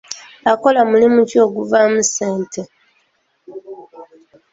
Akola 0.51 0.79
mulimu 0.89 1.19
ki 1.29 1.37
oguvaamu 1.45 1.99
ssente? 2.07 2.61